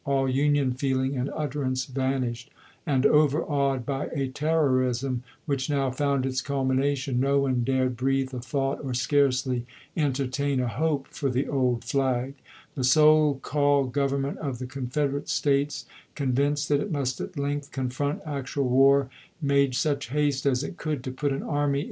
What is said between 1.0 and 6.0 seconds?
and utterance vanished; and, overawed by a terrorism which now